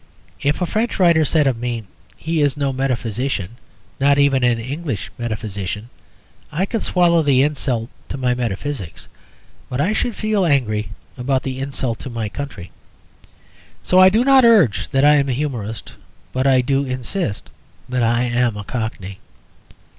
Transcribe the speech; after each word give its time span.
If 0.41 0.63
a 0.63 0.65
French 0.65 0.97
writer 0.97 1.23
said 1.23 1.45
of 1.45 1.59
me, 1.59 1.83
"He 2.17 2.41
is 2.41 2.57
no 2.57 2.73
metaphysician: 2.73 3.57
not 3.99 4.17
even 4.17 4.43
an 4.43 4.57
English 4.57 5.11
metaphysician," 5.15 5.89
I 6.51 6.65
could 6.65 6.81
swallow 6.81 7.21
the 7.21 7.43
insult 7.43 7.87
to 8.09 8.17
my 8.17 8.33
metaphysics, 8.33 9.07
but 9.69 9.79
I 9.79 9.93
should 9.93 10.15
feel 10.15 10.43
angry 10.43 10.89
about 11.19 11.43
the 11.43 11.59
insult 11.59 11.99
to 11.99 12.09
my 12.09 12.29
country. 12.29 12.71
So 13.83 13.99
I 13.99 14.09
do 14.09 14.23
not 14.23 14.43
urge 14.43 14.89
that 14.89 15.05
I 15.05 15.17
am 15.17 15.29
a 15.29 15.33
humourist; 15.33 15.93
but 16.33 16.47
I 16.47 16.61
do 16.61 16.83
insist 16.83 17.51
that 17.87 18.01
I 18.01 18.23
am 18.23 18.57
a 18.57 18.63
Cockney. 18.63 19.19